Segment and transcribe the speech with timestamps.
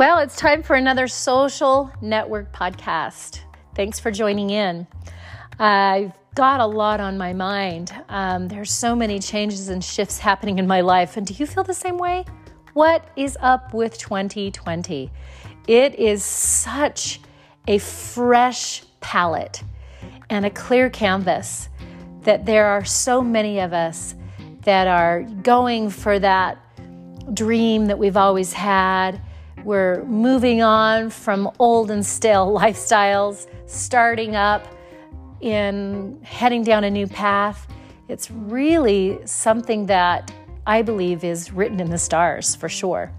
[0.00, 3.40] Well, it's time for another social network podcast.
[3.74, 4.86] Thanks for joining in.
[5.58, 7.92] I've got a lot on my mind.
[8.08, 11.18] Um, there's so many changes and shifts happening in my life.
[11.18, 12.24] And do you feel the same way?
[12.72, 15.10] What is up with 2020?
[15.68, 17.20] It is such
[17.68, 19.62] a fresh palette
[20.30, 21.68] and a clear canvas
[22.22, 24.14] that there are so many of us
[24.62, 26.56] that are going for that
[27.34, 29.20] dream that we've always had
[29.64, 34.66] we're moving on from old and stale lifestyles, starting up
[35.40, 37.66] in heading down a new path.
[38.08, 40.32] It's really something that
[40.66, 43.12] I believe is written in the stars for sure.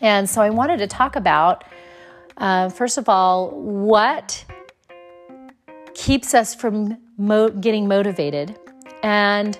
[0.00, 1.64] And so I wanted to talk about,
[2.36, 4.44] uh, first of all, what
[5.94, 8.58] keeps us from mo- getting motivated
[9.02, 9.58] and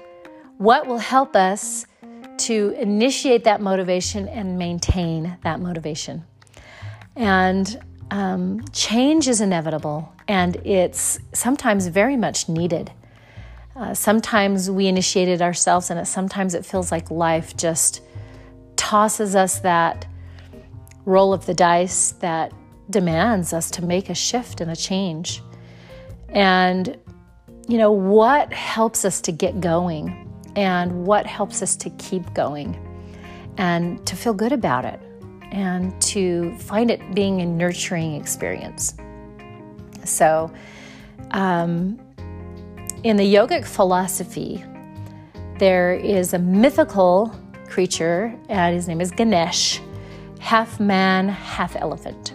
[0.58, 1.86] what will help us
[2.38, 6.24] to initiate that motivation and maintain that motivation.
[7.14, 7.80] And
[8.11, 12.92] um, change is inevitable and it's sometimes very much needed.
[13.77, 18.00] Uh, sometimes we initiate it ourselves, and it, sometimes it feels like life just
[18.77, 20.06] tosses us that
[21.05, 22.52] roll of the dice that
[22.89, 25.42] demands us to make a shift and a change.
[26.30, 26.96] And,
[27.68, 30.25] you know, what helps us to get going
[30.56, 32.82] and what helps us to keep going
[33.58, 35.00] and to feel good about it
[35.52, 38.94] and to find it being a nurturing experience.
[40.04, 40.50] So,
[41.30, 41.98] um,
[43.04, 44.64] in the yogic philosophy,
[45.58, 47.34] there is a mythical
[47.68, 49.80] creature, and his name is Ganesh,
[50.40, 52.34] half man, half elephant.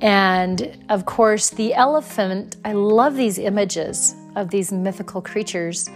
[0.00, 5.88] And of course, the elephant, I love these images of these mythical creatures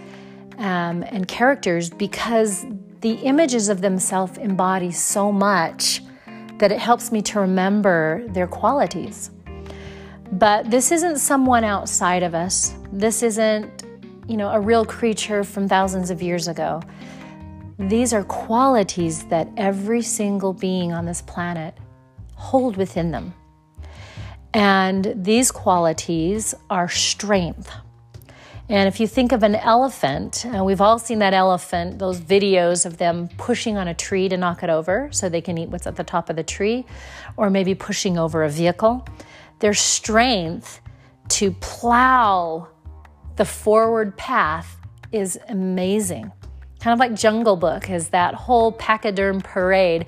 [0.57, 2.65] um, and characters because
[3.01, 6.01] the images of themselves embody so much
[6.59, 9.31] that it helps me to remember their qualities.
[10.31, 12.73] But this isn't someone outside of us.
[12.91, 13.83] This isn't,
[14.27, 16.81] you know, a real creature from thousands of years ago.
[17.77, 21.77] These are qualities that every single being on this planet
[22.35, 23.33] hold within them.
[24.53, 27.71] And these qualities are strength,
[28.73, 32.87] and if you think of an elephant, uh, we've all seen that elephant, those videos
[32.87, 35.85] of them pushing on a tree to knock it over so they can eat what's
[35.85, 36.83] at the top of the tree,
[37.37, 39.05] or maybe pushing over a vehicle.
[39.59, 40.81] Their strength
[41.29, 42.67] to plow
[43.35, 44.75] the forward path
[45.11, 46.31] is amazing.
[46.79, 50.07] Kind of like Jungle Book, as that whole pachyderm parade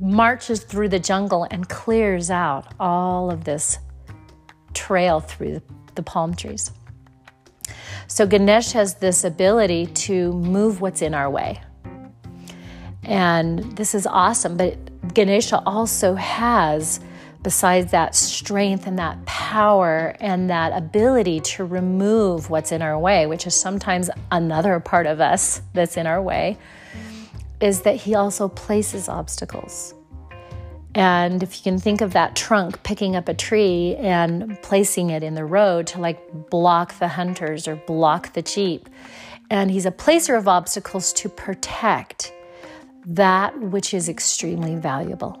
[0.00, 3.78] marches through the jungle and clears out all of this
[4.74, 5.62] trail through
[5.94, 6.72] the palm trees.
[8.08, 11.60] So Ganesh has this ability to move what's in our way.
[13.02, 14.56] And this is awesome.
[14.56, 17.00] But Ganesha also has,
[17.42, 23.26] besides that strength and that power and that ability to remove what's in our way,
[23.26, 26.58] which is sometimes another part of us that's in our way,
[27.60, 29.94] is that he also places obstacles.
[30.96, 35.22] And if you can think of that trunk picking up a tree and placing it
[35.22, 38.88] in the road to like block the hunters or block the jeep.
[39.50, 42.32] And he's a placer of obstacles to protect
[43.04, 45.38] that which is extremely valuable.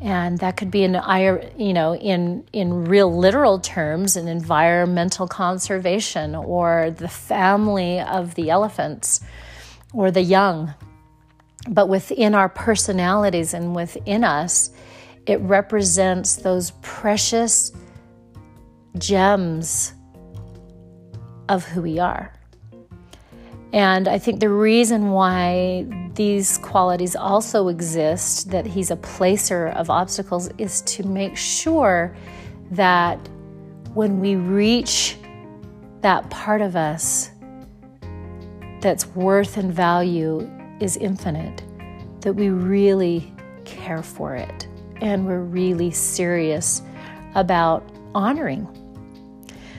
[0.00, 1.00] And that could be in
[1.56, 8.50] you know in in real literal terms an environmental conservation or the family of the
[8.50, 9.20] elephants
[9.92, 10.74] or the young
[11.68, 14.70] but within our personalities and within us,
[15.26, 17.72] it represents those precious
[18.98, 19.92] gems
[21.48, 22.32] of who we are.
[23.72, 29.88] And I think the reason why these qualities also exist, that he's a placer of
[29.88, 32.14] obstacles, is to make sure
[32.72, 33.16] that
[33.94, 35.16] when we reach
[36.02, 37.30] that part of us
[38.80, 40.50] that's worth and value
[40.82, 41.62] is infinite,
[42.20, 43.32] that we really
[43.64, 44.66] care for it
[45.00, 46.82] and we're really serious
[47.34, 47.84] about
[48.14, 48.68] honoring.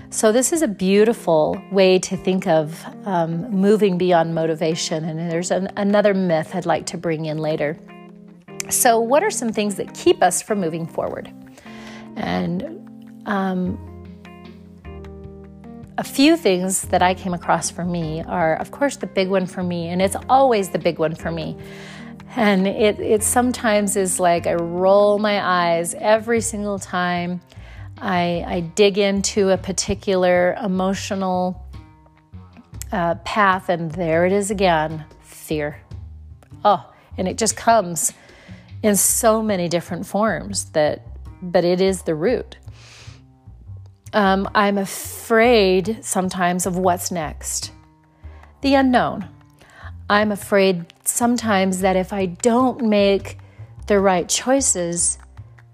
[0.09, 5.05] So, this is a beautiful way to think of um, moving beyond motivation.
[5.05, 7.77] And there's an, another myth I'd like to bring in later.
[8.69, 11.33] So, what are some things that keep us from moving forward?
[12.15, 12.87] And
[13.25, 13.79] um,
[16.03, 19.45] a few things that I came across for me are, of course, the big one
[19.45, 21.55] for me, and it's always the big one for me.
[22.35, 27.39] And it, it sometimes is like I roll my eyes every single time
[27.99, 31.65] I, I dig into a particular emotional
[32.91, 35.79] uh, path, and there it is again fear.
[36.65, 36.85] Oh,
[37.17, 38.11] and it just comes
[38.81, 41.07] in so many different forms that
[41.41, 42.57] but it is the root.
[44.13, 47.71] Um, I'm afraid sometimes of what's next,
[48.61, 49.27] the unknown.
[50.07, 53.39] I'm afraid sometimes that if I don't make
[53.87, 55.17] the right choices,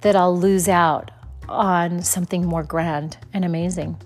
[0.02, 1.12] that I'll lose out
[1.50, 4.02] on something more grand and amazing.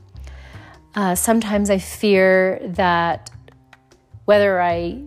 [0.95, 3.29] Uh, sometimes I fear that
[4.25, 5.03] whether I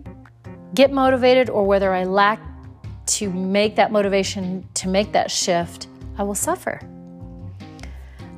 [0.73, 2.39] get motivated or whether I lack
[3.07, 5.87] to make that motivation to make that shift,
[6.17, 6.79] I will suffer.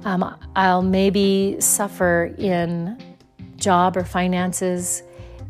[0.06, 2.98] Um, I'll maybe suffer in
[3.58, 5.04] job or finances,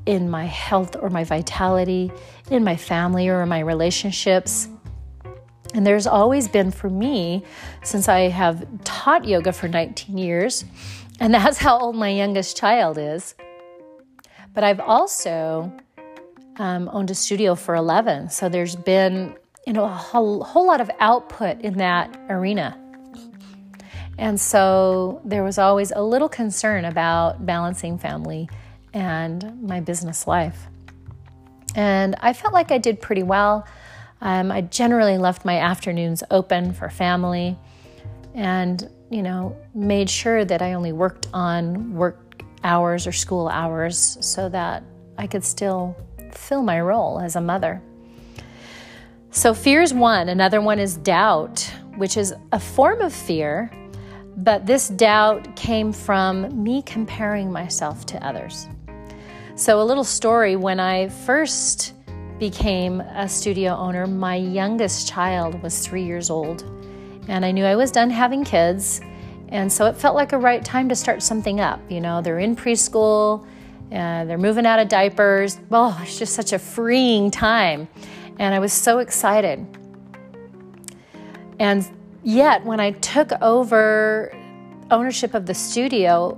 [0.05, 2.11] in my health or my vitality,
[2.49, 4.67] in my family or my relationships.
[5.75, 7.43] And there's always been for me,
[7.83, 10.65] since I have taught yoga for 19 years,
[11.19, 13.35] and that's how old my youngest child is.
[14.55, 15.71] But I've also
[16.57, 18.31] um, owned a studio for 11.
[18.31, 19.35] So there's been,
[19.67, 22.75] you know, a whole, whole lot of output in that arena.
[24.19, 28.49] And so there was always a little concern about balancing family
[28.93, 30.67] and my business life.
[31.73, 33.65] And I felt like I did pretty well.
[34.19, 37.57] Um, I generally left my afternoons open for family
[38.35, 44.17] and, you know, made sure that I only worked on work hours or school hours
[44.19, 44.83] so that
[45.17, 45.95] I could still
[46.33, 47.81] fill my role as a mother.
[49.31, 50.27] So, fear is one.
[50.27, 51.61] Another one is doubt,
[51.95, 53.71] which is a form of fear,
[54.43, 58.67] but this doubt came from me comparing myself to others.
[59.55, 61.93] So, a little story when I first
[62.39, 66.63] became a studio owner, my youngest child was three years old,
[67.27, 69.01] and I knew I was done having kids.
[69.49, 71.79] And so it felt like a right time to start something up.
[71.89, 73.45] You know, they're in preschool,
[73.91, 75.59] uh, they're moving out of diapers.
[75.71, 77.87] Oh, it's just such a freeing time.
[78.37, 79.65] And I was so excited.
[81.59, 81.83] And
[82.23, 84.35] yet, when I took over
[84.91, 86.37] ownership of the studio,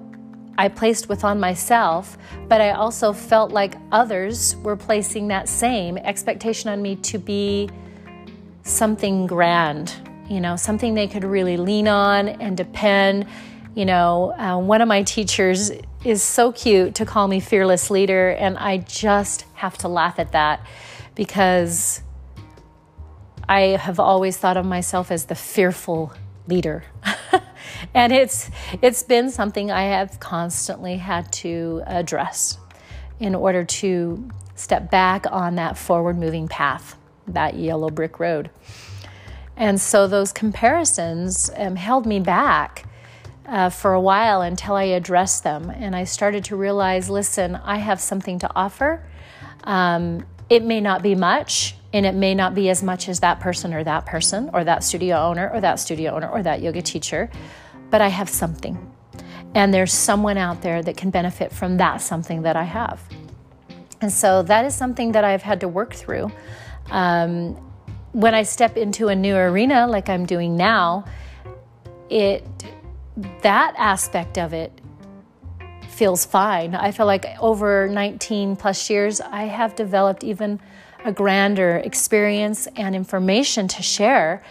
[0.58, 2.18] I placed with on myself,
[2.48, 7.70] but I also felt like others were placing that same expectation on me to be
[8.64, 9.94] something grand,
[10.30, 13.26] you know, something they could really lean on and depend.
[13.74, 15.72] You know, uh, one of my teachers
[16.04, 20.34] is so cute to call me fearless leader, and I just have to laugh at
[20.34, 20.66] that
[21.16, 22.02] because
[23.52, 26.14] I have always thought of myself as the fearful
[26.48, 26.86] leader.
[27.94, 28.50] and it's
[28.82, 32.58] it's been something I have constantly had to address
[33.20, 36.96] in order to step back on that forward moving path,
[37.28, 38.52] that yellow brick road.
[39.58, 42.86] And so those comparisons um, held me back
[43.46, 45.70] uh, for a while until I addressed them.
[45.70, 49.06] And I started to realize listen, I have something to offer.
[49.66, 53.40] Um, it may not be much, and it may not be as much as that
[53.40, 56.82] person or that person or that studio owner or that studio owner or that yoga
[56.82, 57.30] teacher,
[57.90, 58.92] but I have something.
[59.54, 63.02] And there's someone out there that can benefit from that something that I have.
[64.00, 66.32] And so that is something that I've had to work through.
[66.90, 67.56] Um,
[68.14, 71.06] when I step into a new arena like I'm doing now,
[72.10, 72.46] it
[73.42, 74.72] that aspect of it
[75.90, 76.74] feels fine.
[76.74, 80.60] I feel like over 19 plus years, I have developed even
[81.04, 84.44] a grander experience and information to share,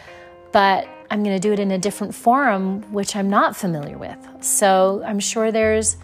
[0.52, 4.18] but I'm going to do it in a different forum, which I'm not familiar with.
[4.40, 5.96] So I'm sure there's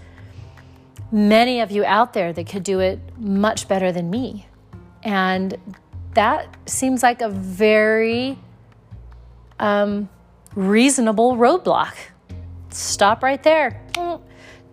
[1.13, 4.47] many of you out there that could do it much better than me.
[5.03, 5.57] And
[6.15, 8.39] that seems like a very
[9.61, 10.09] um,
[10.55, 11.95] reasonable roadblock
[12.71, 13.81] stop right there.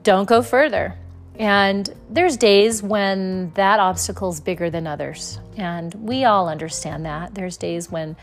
[0.01, 0.97] Don't go further.
[1.39, 5.39] And there's days when that obstacle is bigger than others.
[5.57, 7.33] And we all understand that.
[7.33, 8.15] There's days when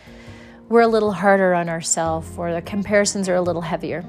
[0.68, 4.04] we're a little harder on ourselves or the comparisons are a little heavier.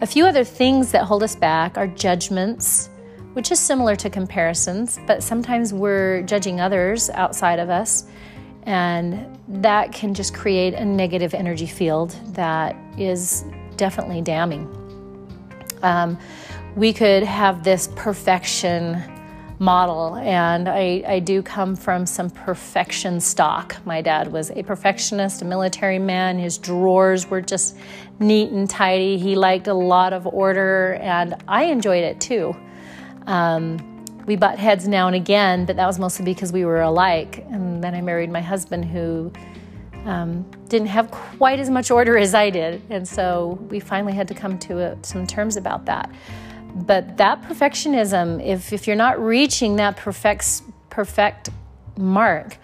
[0.00, 2.88] A few other things that hold us back are judgments,
[3.34, 8.06] which is similar to comparisons, but sometimes we're judging others outside of us.
[8.62, 13.44] And that can just create a negative energy field that is
[13.76, 14.66] definitely damning.
[15.82, 16.18] Um,
[16.76, 19.02] we could have this perfection
[19.58, 23.76] model, and I, I do come from some perfection stock.
[23.84, 26.38] My dad was a perfectionist, a military man.
[26.38, 27.76] His drawers were just
[28.20, 29.18] neat and tidy.
[29.18, 32.54] He liked a lot of order, and I enjoyed it too.
[33.26, 33.78] Um,
[34.26, 37.44] we butt heads now and again, but that was mostly because we were alike.
[37.50, 39.32] And then I married my husband, who
[40.04, 42.82] um, didn't have quite as much order as I did.
[42.90, 46.10] And so we finally had to come to a, some terms about that.
[46.74, 51.50] But that perfectionism, if, if you're not reaching that perfect, perfect
[51.96, 52.56] mark,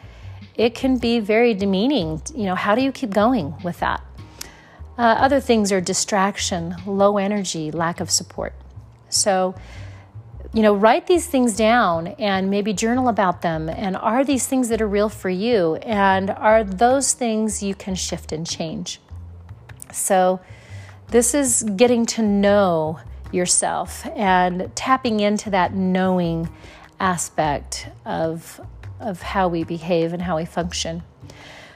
[0.54, 2.23] it can be very demeaning.
[2.34, 4.02] You know, how do you keep going with that?
[4.96, 8.54] Uh, other things are distraction, low energy, lack of support.
[9.08, 9.54] So,
[10.52, 13.68] you know, write these things down and maybe journal about them.
[13.68, 15.75] And are these things that are real for you?
[15.76, 19.00] And are those things you can shift and change?
[19.92, 20.40] So,
[21.08, 23.00] this is getting to know
[23.33, 26.49] yourself and tapping into that knowing
[27.00, 28.61] aspect of,
[29.00, 31.02] of how we behave and how we function.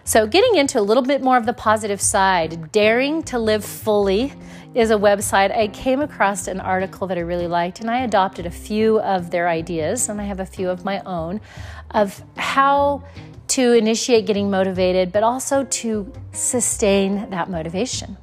[0.04, 4.32] So, getting into a little bit more of the positive side, Daring to Live Fully
[4.74, 5.54] is a website.
[5.54, 9.30] I came across an article that I really liked, and I adopted a few of
[9.30, 11.42] their ideas, and I have a few of my own
[11.90, 13.04] of how
[13.48, 18.16] to initiate getting motivated, but also to sustain that motivation.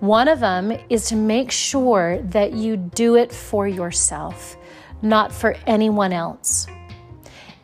[0.00, 4.56] One of them is to make sure that you do it for yourself,
[5.02, 6.66] not for anyone else.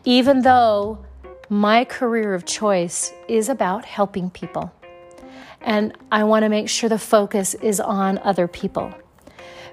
[0.04, 0.98] Even though
[1.48, 4.70] my career of choice is about helping people.
[5.62, 8.92] And I want to make sure the focus is on other people.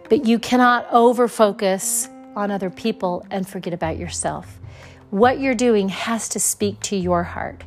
[0.08, 4.62] But you cannot over focus on other people and forget about yourself.
[5.10, 7.66] What you're doing has to speak to your heart.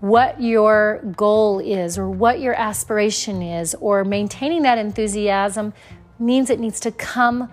[0.00, 5.74] What your goal is, or what your aspiration is, or maintaining that enthusiasm
[6.18, 7.50] means it needs to come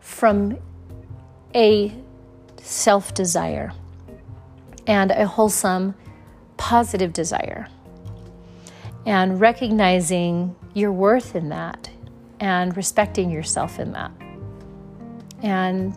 [0.00, 0.58] from
[1.54, 1.92] a
[2.62, 3.72] self desire
[4.86, 5.94] and a wholesome,
[6.56, 7.68] positive desire.
[9.06, 11.90] And recognizing your worth in that
[12.40, 14.10] and respecting yourself in that.
[15.42, 15.96] And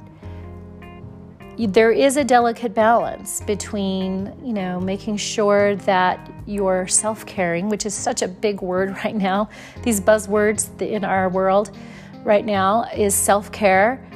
[1.58, 7.93] there is a delicate balance between, you know, making sure that you're self-caring, which is
[7.93, 9.50] such a big word right now.
[9.84, 11.75] These buzzwords in our world
[12.24, 14.08] right now is self-care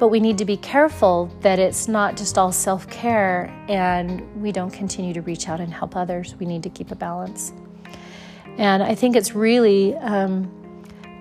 [0.00, 4.50] but we need to be careful that it's not just all self care and we
[4.50, 6.34] don't continue to reach out and help others.
[6.40, 7.52] We need to keep a balance.
[8.56, 10.50] And I think it's really um,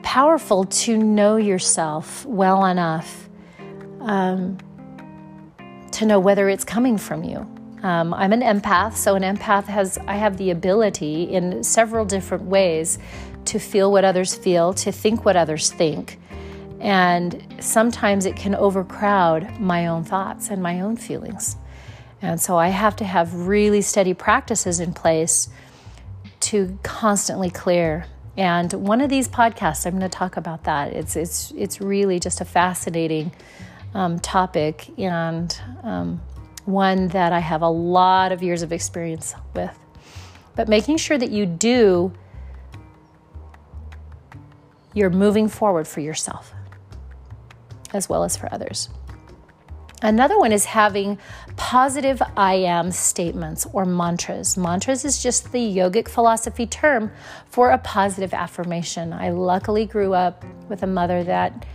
[0.02, 3.28] powerful to know yourself well enough
[4.00, 4.58] um,
[6.00, 7.40] to know whether it's coming from you.
[7.84, 12.46] Um, I'm an empath, so an empath has I have the ability in several different
[12.46, 13.00] ways
[13.46, 16.18] to feel what others feel, to think what others think,
[16.80, 21.58] and sometimes it can overcrowd my own thoughts and my own feelings.
[22.22, 25.50] And so I have to have really steady practices in place
[26.42, 28.06] to constantly clear.
[28.38, 30.94] And one of these podcasts, I'm going to talk about that.
[30.94, 33.34] It's, it's, it's really just a fascinating
[33.94, 36.22] um, topic and um,
[36.66, 39.78] one that I have a lot of years of experience with.
[40.56, 42.14] But making sure that you do,
[44.94, 46.54] you're moving forward for yourself
[47.94, 48.90] as well as for others.
[50.02, 51.18] Another one is having
[51.58, 54.56] positive I am statements or mantras.
[54.56, 57.12] Mantras is just the yogic philosophy term
[57.48, 59.12] for a positive affirmation.
[59.12, 61.66] I luckily grew up with a mother that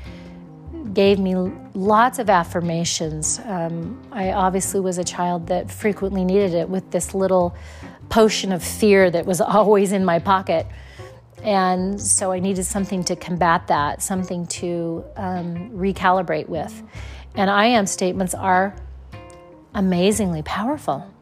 [0.95, 1.35] gave me
[1.75, 3.41] lots of affirmations.
[3.45, 7.55] Um, I obviously was a child that frequently needed it with this little
[8.09, 10.67] potion of fear that was always in my pocket.
[11.43, 16.83] And so I needed something to combat that, something to um, recalibrate with.
[17.35, 18.75] And I am statements are
[19.75, 21.14] amazingly powerful.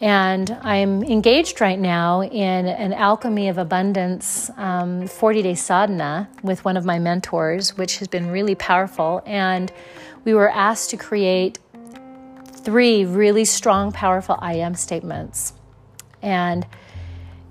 [0.00, 6.64] And I'm engaged right now in an Alchemy of Abundance um, 40 day sadhana with
[6.66, 9.22] one of my mentors, which has been really powerful.
[9.24, 9.72] And
[10.24, 11.58] we were asked to create
[12.44, 15.54] three really strong, powerful I am statements.
[16.20, 16.66] And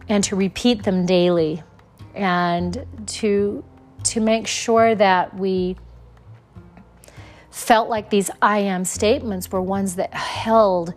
[0.08, 1.64] and to repeat them daily
[2.14, 3.64] and to
[4.04, 5.78] to make sure that we
[7.50, 10.94] felt like these I am statements were ones that held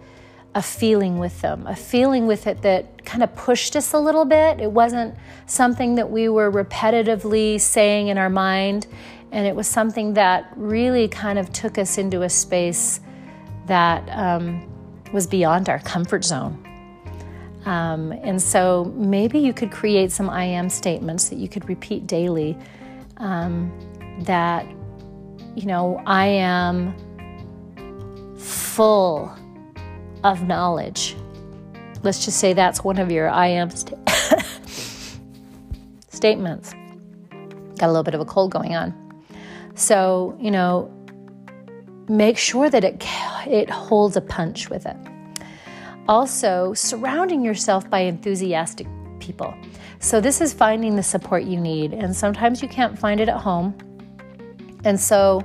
[0.58, 4.24] a feeling with them, a feeling with it that kind of pushed us a little
[4.24, 4.58] bit.
[4.60, 5.14] It wasn't
[5.46, 8.88] something that we were repetitively saying in our mind,
[9.30, 12.98] and it was something that really kind of took us into a space
[13.66, 14.68] that um,
[15.12, 16.58] was beyond our comfort zone.
[17.64, 22.08] Um, and so maybe you could create some I am statements that you could repeat
[22.08, 22.58] daily
[23.18, 23.70] um,
[24.22, 24.66] that,
[25.54, 26.96] you know, I am
[28.36, 29.32] full
[30.24, 31.16] of knowledge.
[32.02, 33.98] Let's just say that's one of your I am st-
[36.08, 36.74] statements.
[37.78, 38.94] Got a little bit of a cold going on.
[39.74, 40.90] So, you know,
[42.08, 43.04] make sure that it,
[43.46, 44.96] it holds a punch with it.
[46.08, 48.86] Also, surrounding yourself by enthusiastic
[49.20, 49.54] people.
[50.00, 53.36] So, this is finding the support you need, and sometimes you can't find it at
[53.36, 53.76] home.
[54.84, 55.42] And so,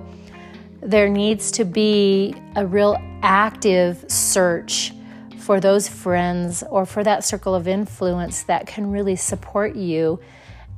[0.85, 4.91] there needs to be a real active search
[5.39, 10.19] for those friends or for that circle of influence that can really support you.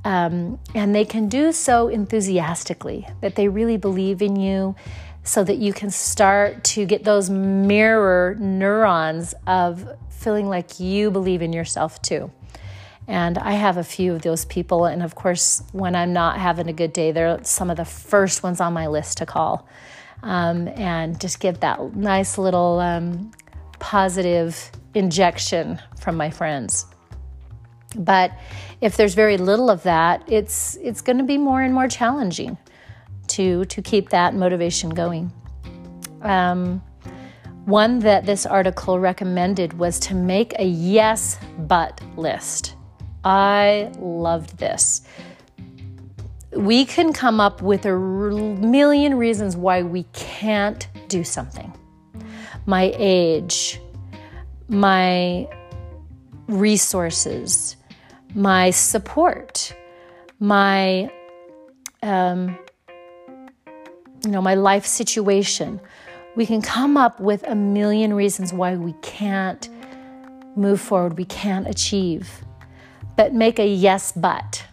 [0.04, 4.76] Um, and they can do so enthusiastically, that they really believe in you,
[5.24, 11.42] so that you can start to get those mirror neurons of feeling like you believe
[11.42, 12.32] in yourself too.
[13.08, 14.86] And I have a few of those people.
[14.86, 18.44] And of course, when I'm not having a good day, they're some of the first
[18.44, 19.68] ones on my list to call
[20.24, 23.32] um, and just get that nice little um,
[23.80, 26.86] positive injection from my friends.
[27.96, 28.32] But
[28.82, 32.58] if there's very little of that, it's it's going to be more and more challenging
[33.28, 35.32] to to keep that motivation going.
[36.22, 36.84] Um,
[37.66, 42.76] one that this article recommended was to make a yes but list.
[43.24, 45.02] I loved this.
[46.56, 51.74] We can come up with a million reasons why we can't do something.
[52.66, 53.80] My age,
[54.68, 55.48] my
[56.48, 57.76] resources,
[58.34, 59.76] my support,
[60.40, 61.12] my
[62.02, 62.58] um,
[64.24, 65.80] you know, my life situation.
[66.36, 69.70] We can come up with a million reasons why we can't
[70.56, 72.46] move forward, we can't achieve
[73.16, 74.66] but make a yes, but.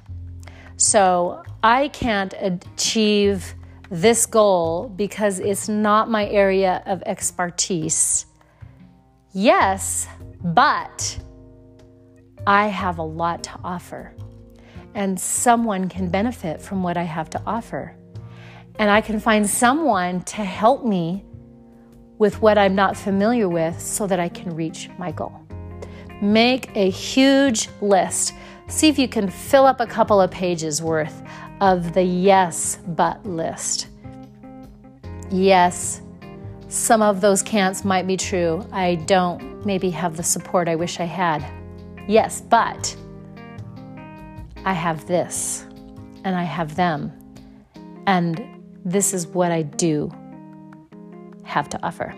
[0.76, 3.54] So I can't achieve
[3.88, 8.26] this goal because it's not my area of expertise.
[9.32, 10.08] Yes,
[10.42, 11.18] but
[12.46, 14.12] I have a lot to offer,
[14.94, 17.94] and someone can benefit from what I have to offer.
[18.80, 21.24] And I can find someone to help me
[22.18, 25.38] with what I'm not familiar with so that I can reach my goal.
[26.20, 28.34] Make a huge list.
[28.68, 31.22] See if you can fill up a couple of pages worth
[31.62, 33.86] of the yes but list.
[35.30, 36.02] Yes,
[36.66, 38.66] some of those can'ts might be true.
[38.72, 41.46] I don't maybe have the support I wish I had.
[42.08, 42.96] Yes, but
[44.64, 45.64] I have this
[46.24, 47.12] and I have them.
[48.08, 48.44] And
[48.84, 50.10] this is what I do
[51.44, 52.12] have to offer.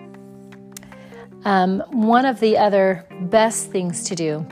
[1.44, 4.46] Um, one of the other best things to do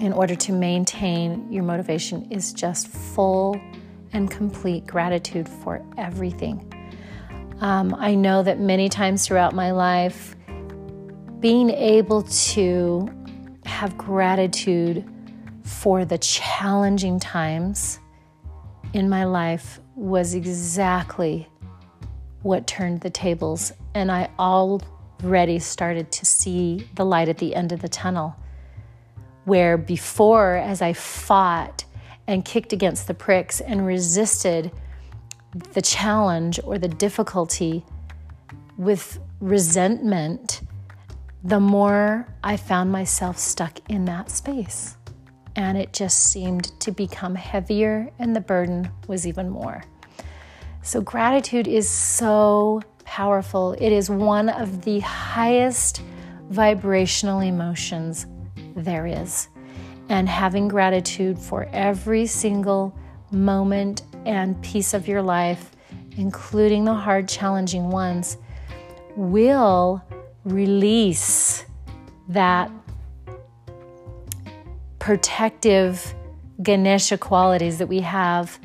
[0.00, 3.60] in order to maintain your motivation is just full
[4.12, 6.66] and complete gratitude for everything.
[7.60, 10.34] Um, I know that many times throughout my life,
[11.40, 13.08] being able to
[13.64, 15.04] have gratitude
[15.62, 17.98] for the challenging times
[18.92, 21.48] in my life was exactly
[22.42, 23.72] what turned the tables.
[23.94, 28.34] And I already started to see the light at the end of the tunnel.
[29.44, 31.84] Where before, as I fought
[32.30, 34.70] and kicked against the pricks and resisted
[35.72, 37.84] the challenge or the difficulty
[38.78, 40.60] with resentment,
[41.42, 44.96] the more I found myself stuck in that space.
[45.56, 49.82] And it just seemed to become heavier, and the burden was even more.
[50.82, 53.72] So, gratitude is so powerful.
[53.72, 56.00] It is one of the highest
[56.48, 58.26] vibrational emotions
[58.76, 59.48] there is.
[60.10, 62.94] And having gratitude for every single
[63.30, 65.70] moment and piece of your life,
[66.16, 68.36] including the hard, challenging ones,
[69.16, 70.04] will
[70.44, 71.64] release
[72.28, 72.70] that
[74.98, 76.14] protective
[76.62, 78.58] Ganesha qualities that we have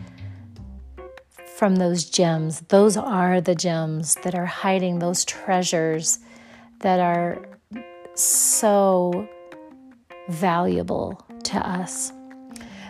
[1.55, 2.61] from those gems.
[2.67, 6.19] Those are the gems that are hiding those treasures
[6.81, 7.47] that are
[8.15, 9.27] so
[10.27, 11.24] valuable
[11.55, 12.13] to us.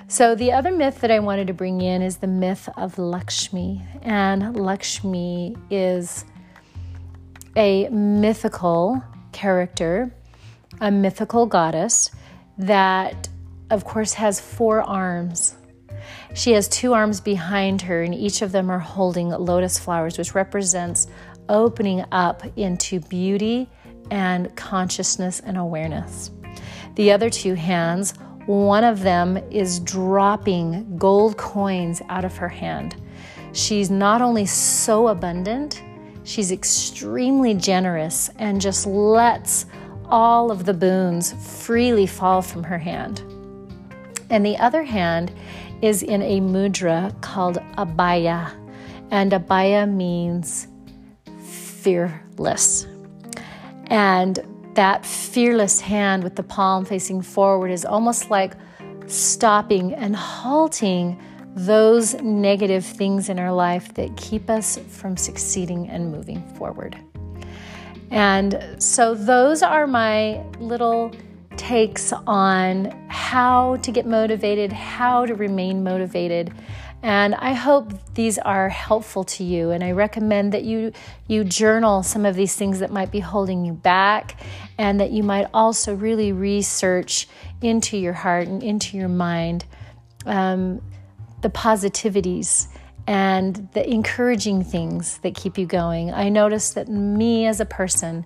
[0.07, 3.81] So, the other myth that I wanted to bring in is the myth of Lakshmi.
[4.03, 6.25] And Lakshmi is
[7.55, 10.13] a mythical character,
[10.79, 12.11] a mythical goddess
[12.59, 13.29] that,
[13.71, 15.55] of course, has four arms
[16.35, 20.35] she has two arms behind her, and each of them are holding lotus flowers, which
[20.35, 21.07] represents
[21.47, 23.69] opening up into beauty
[24.11, 26.31] and consciousness and awareness.
[26.95, 28.13] The other two hands,
[28.45, 32.95] one of them is dropping gold coins out of her hand.
[33.53, 35.81] She's not only so abundant,
[36.23, 39.65] she's extremely generous and just lets
[40.07, 41.33] all of the boons
[41.65, 43.23] freely fall from her hand.
[44.29, 45.31] And the other hand
[45.81, 48.51] is in a mudra called Abhaya.
[49.11, 50.67] And Abhaya means
[51.39, 52.87] fearless.
[53.87, 54.39] And
[54.75, 58.53] that fearless hand with the palm facing forward is almost like
[59.07, 61.21] stopping and halting
[61.55, 66.97] those negative things in our life that keep us from succeeding and moving forward.
[68.11, 71.11] And so, those are my little
[71.57, 76.53] takes on how to get motivated, how to remain motivated.
[77.05, 79.69] And I hope these are helpful to you.
[79.69, 80.91] And I recommend that you
[81.27, 84.41] you journal some of these things that might be holding you back,
[84.79, 87.27] and that you might also really research
[87.61, 89.65] into your heart and into your mind
[90.25, 90.81] um,
[91.43, 92.69] the positivities
[93.05, 96.11] and the encouraging things that keep you going.
[96.11, 98.25] I notice that me as a person,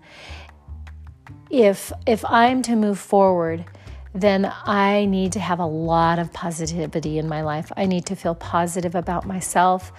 [1.49, 3.65] if if I'm to move forward,
[4.13, 7.71] then I need to have a lot of positivity in my life.
[7.77, 9.91] I need to feel positive about myself.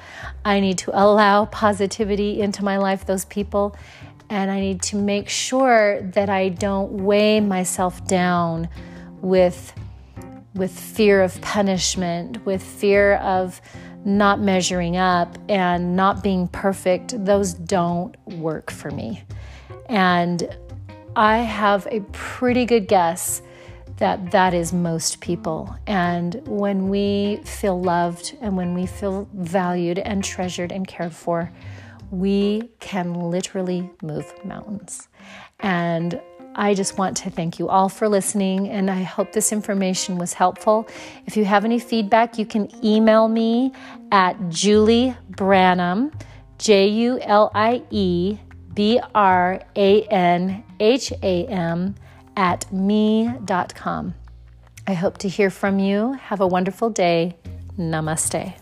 [0.44, 3.76] I need to allow positivity into my life, those people,
[4.28, 8.68] and I need to make sure that I don't weigh myself down
[9.20, 9.72] with
[10.52, 13.60] with fear of punishment, with fear of
[14.04, 17.24] not measuring up and not being perfect.
[17.24, 19.22] Those don't work for me.
[19.88, 20.56] And
[21.14, 23.42] I have a pretty good guess
[24.00, 25.76] that that is most people.
[25.86, 31.52] And when we feel loved and when we feel valued and treasured and cared for,
[32.10, 35.06] we can literally move mountains.
[35.60, 36.20] And
[36.54, 40.32] I just want to thank you all for listening, and I hope this information was
[40.32, 40.88] helpful.
[41.26, 43.72] If you have any feedback, you can email me
[44.10, 46.10] at Julie Branham,
[46.58, 48.38] J U L I E
[48.74, 51.94] B R A N H A M
[52.36, 54.14] at me.com.
[54.86, 56.14] I hope to hear from you.
[56.14, 57.36] Have a wonderful day.
[57.78, 58.59] Namaste.